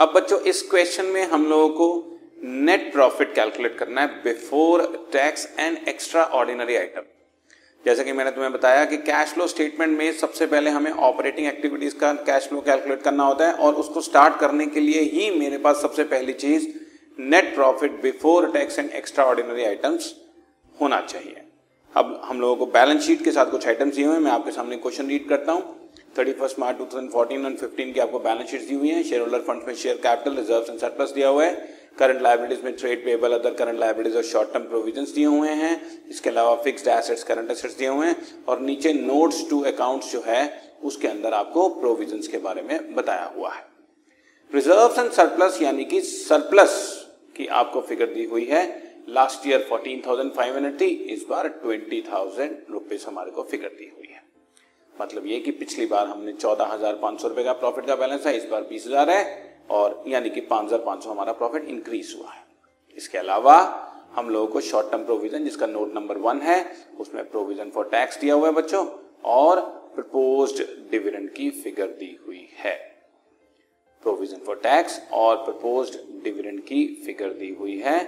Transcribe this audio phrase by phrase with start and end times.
[0.00, 4.82] अब बच्चों, इस क्वेश्चन में हम लोगों को नेट प्रॉफिट कैलकुलेट करना है before
[5.12, 5.88] tax and
[6.24, 7.02] extraordinary item
[7.84, 11.94] जैसे कि मैंने तुम्हें बताया कि कैश फ्लो स्टेटमेंट में सबसे पहले हमें ऑपरेटिंग एक्टिविटीज़
[11.98, 15.58] का कैश फ्लो कैलकुलेट करना होता है और उसको स्टार्ट करने के लिए ही मेरे
[15.58, 16.66] पास सबसे पहली चीज़
[17.18, 18.90] net profit before tax and
[19.24, 20.14] extraordinary items
[20.74, 21.42] होना चाहिए।
[21.94, 24.76] अब हम लोगों को बैलेंस शीट के साथ कुछ आइटम्स दिए हुए मैं आपके सामने
[24.76, 25.81] क्वेश्चन रीड करता हूँ।
[26.14, 29.02] Thirty first March two thousand fourteen and fifteen की आपको बैलेंस शीट दी हुई है।
[29.02, 32.76] शेयर होल्डर फंड में share capital reserve and surplus दिया हुआ है। करंट लाइबिलिटीज में
[32.76, 35.80] trade payable other current liabilities और शॉर्ट टर्म प्रोविज़न दिए हुए हैं।
[36.10, 38.16] इसके अलावा फिक्स्ड एसेट्स करंट एसेट्स दिए हुए हैं।
[38.48, 40.42] और नीचे नोट्स टू अकाउंट्स जो है,
[40.82, 43.64] उसके अंदर आपको प्रोविज़न के बारे में बताया हुआ है।
[44.50, 46.74] रिज़र्व एंड सरप्लस यानी कि सरप्लस
[47.36, 48.64] की आपको फिगर दी हुई है।
[49.08, 53.68] Last year fourteen thousand five hundred थी, इस बार ट्वेंटी थाउज़ेंड रुपीज़ हमारे को फिगर
[53.68, 54.20] दी हुई है।
[55.02, 58.26] मतलब ये कि पिछली बार हमने चौदह हज़ार पाँच सौ रुपए का प्रॉफिट का बैलेंस
[58.26, 59.24] है इस बार बीस हज़ार है
[59.70, 62.44] और यानी कि पाँच हज़ार पाँच सौ हमारा प्रॉफिट इंक्रीज हुआ है।
[62.98, 63.56] इसके अलावा
[64.14, 66.64] हम लोगों को शॉर्ट टर्म प्रोविज़न जिसका नोट नंबर वन है,
[67.00, 68.86] उसमें प्रोविज़न फॉर टैक्स दिया हुआ है बच्चों
[69.26, 69.60] और
[69.94, 72.74] प्रपोज्ड डिविडेंड की फिगर दी हुई है।
[74.02, 77.98] प्रोविज़न फॉर टैक्स और प्रपोज डिविडेंड की फिगर दी हुई है।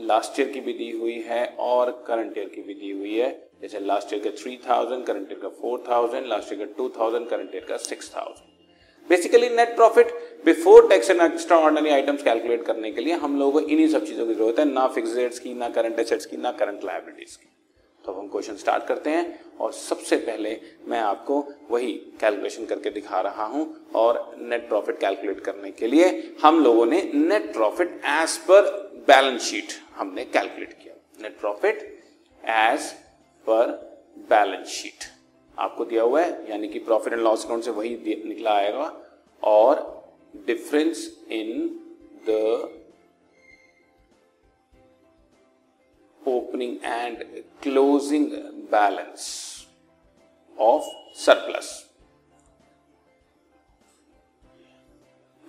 [0.00, 3.30] लास्ट ईयर की भी दी हुई है और करंट ईयर की भी दी हुई है।
[3.62, 6.88] जैसे लास्ट ईयर का थ्री थाउज़ेंड करंट ईयर का फोर थाउज़ेंड लास्ट ईयर का टू
[6.98, 8.48] थाउज़ेंड करंट ईयर का six thousand
[9.08, 10.12] basically net profit
[10.44, 11.20] before tax and
[11.58, 14.64] extraordinary items calculate करने के लिए हम लोगों को इन्हीं सब चीज़ों की ज़रूरत है,
[14.64, 17.48] ना फिक्स की, ना करंट एसेट्स की, ना करंट लाइबिलिटीज की.
[18.04, 20.56] तो हम क्वेश्चन स्टार्ट करते हैं और सबसे पहले
[20.88, 26.08] मैं आपको वही कैलकुलेशन करके दिखा रहा हूँ और नेट प्रॉफिट कैलकुलेट करने के लिए
[26.42, 28.70] हम लोगों ने नेट प्रॉफिट एज पर
[29.08, 31.82] बैलेंस शीट हमने कैलकुलेट किया। नेट प्रॉफिट
[32.44, 32.92] एज
[33.46, 33.72] पर
[34.30, 35.04] बैलेंस शीट
[35.58, 38.92] आपको दिया हुआ है, यानी कि प्रॉफिट एंड लॉस अकाउंट से वही निकला आएगा।
[39.42, 40.04] और
[40.46, 41.68] difference in
[42.28, 42.30] the
[46.22, 47.24] opening and
[47.62, 48.30] closing
[48.72, 49.28] balance
[50.58, 50.84] of
[51.16, 51.89] surplus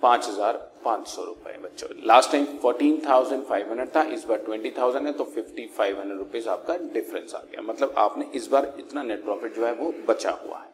[0.02, 0.52] पाँच हज़ार
[0.84, 5.06] पाँच सौ रुपए बच्चों। Last time fourteen thousand five hundred था, इस बार ट्वेंटी थाउज़ेंड
[5.06, 9.02] है तो फिफ्टी फाइव हंड्रेड रुपीज़ आपका डिफरेंस आ गया। मतलब आपने इस बार इतना
[9.02, 10.70] नेट प्रॉफिट जो है वो बचा हुआ है।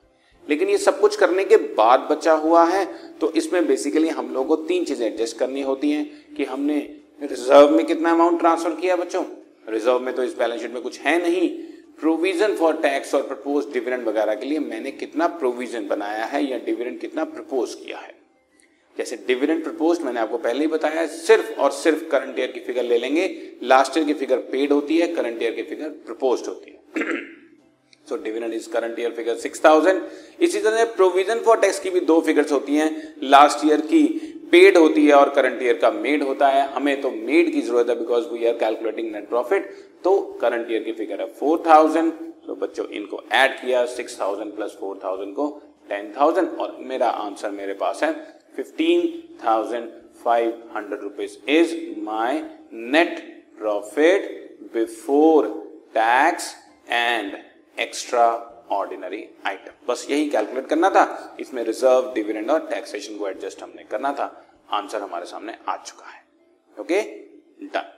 [0.47, 2.85] लेकिन ये सब कुछ करने के बाद बचा हुआ है
[3.21, 6.79] तो इसमें बेसिकली हम लोगों को तीन चीज़ें एडजस्ट करनी होती हैं कि हमने
[7.21, 9.25] रिज़र्व में कितना अमाउंट ट्रांसफ़र किया बच्चों।
[9.69, 11.49] रिज़र्व में तो इस बैलेंस शीट में कुछ है नहीं।
[12.01, 16.59] प्रोविज़न फॉर टैक्स और प्रपोज डिविडेंड वगैरह के लिए मैंने कितना प्रोविज़न बनाया है या
[16.61, 18.17] डिविडेंड कितना प्रपोज किया है।
[18.99, 22.83] जैसे डिविडेंड प्रपोज मैंने आपको पहले ही बताया, सिर्फ़ और सिर्फ़ करंट ईयर की फिगर
[22.85, 23.27] ले लेंगे।
[23.65, 26.77] लास्ट ईयर की फिगर पेड होती है करंट ईयर की फिगर प्रपोज होती है।
[28.09, 30.01] So dividend is current year figure six thousand
[30.41, 34.03] इसी तरह प्रोविज़न फॉर टैक्स की भी दो फिगर्स होती हैं। लास्ट ईयर की
[34.53, 37.89] पेड होती है और करंट ईयर का मेड होता है। हमें तो मेड की ज़रूरत
[37.89, 39.71] है because we are calculating net profit
[40.05, 42.13] तो करंट ईयर की फिगर है फोर थाउज़ेंड
[42.47, 45.49] तो बच्चों, इनको ऐड किया six thousand plus four thousand को
[45.89, 48.13] टेन थाउज़ेंड और मेरा आंसर मेरे पास है
[48.59, 51.71] 15,500 rupees is
[52.07, 52.33] my
[52.73, 53.15] net
[53.63, 54.23] profit
[54.75, 55.47] before
[55.95, 56.45] tax
[56.89, 57.37] and
[58.71, 63.85] extraordinary item बस यही कैलकुलेट करना था। इसमें रिज़र्व डिविडेंड और टैक्सेशन को एडजस्ट हमने
[63.91, 66.23] करना था। आंसर हमारे सामने आ चुका है।
[66.77, 67.07] Okay okay?
[67.75, 67.98] Done